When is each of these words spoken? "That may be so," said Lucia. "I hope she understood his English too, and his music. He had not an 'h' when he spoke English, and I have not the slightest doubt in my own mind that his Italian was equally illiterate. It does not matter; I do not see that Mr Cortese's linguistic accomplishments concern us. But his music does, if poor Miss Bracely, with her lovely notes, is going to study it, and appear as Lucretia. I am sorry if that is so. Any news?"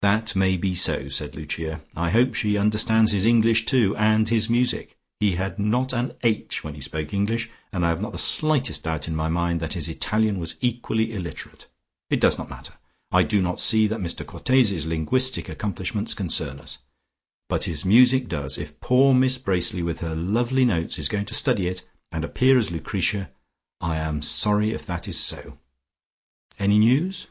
"That 0.00 0.34
may 0.34 0.56
be 0.56 0.74
so," 0.74 1.10
said 1.10 1.34
Lucia. 1.34 1.82
"I 1.94 2.08
hope 2.08 2.32
she 2.32 2.56
understood 2.56 3.10
his 3.10 3.26
English 3.26 3.66
too, 3.66 3.94
and 3.98 4.26
his 4.26 4.48
music. 4.48 4.96
He 5.20 5.32
had 5.32 5.58
not 5.58 5.92
an 5.92 6.14
'h' 6.24 6.64
when 6.64 6.72
he 6.74 6.80
spoke 6.80 7.12
English, 7.12 7.50
and 7.70 7.84
I 7.84 7.90
have 7.90 8.00
not 8.00 8.12
the 8.12 8.16
slightest 8.16 8.84
doubt 8.84 9.08
in 9.08 9.14
my 9.14 9.26
own 9.26 9.34
mind 9.34 9.60
that 9.60 9.74
his 9.74 9.86
Italian 9.86 10.38
was 10.38 10.54
equally 10.62 11.12
illiterate. 11.12 11.66
It 12.08 12.18
does 12.18 12.38
not 12.38 12.48
matter; 12.48 12.72
I 13.12 13.22
do 13.24 13.42
not 13.42 13.60
see 13.60 13.86
that 13.88 14.00
Mr 14.00 14.24
Cortese's 14.24 14.86
linguistic 14.86 15.50
accomplishments 15.50 16.14
concern 16.14 16.60
us. 16.60 16.78
But 17.50 17.64
his 17.64 17.84
music 17.84 18.26
does, 18.26 18.56
if 18.56 18.80
poor 18.80 19.12
Miss 19.12 19.36
Bracely, 19.36 19.82
with 19.82 20.00
her 20.00 20.16
lovely 20.16 20.64
notes, 20.64 20.98
is 20.98 21.10
going 21.10 21.26
to 21.26 21.34
study 21.34 21.66
it, 21.66 21.82
and 22.10 22.24
appear 22.24 22.56
as 22.56 22.70
Lucretia. 22.70 23.28
I 23.82 23.96
am 23.98 24.22
sorry 24.22 24.70
if 24.70 24.86
that 24.86 25.06
is 25.06 25.20
so. 25.20 25.58
Any 26.58 26.78
news?" 26.78 27.26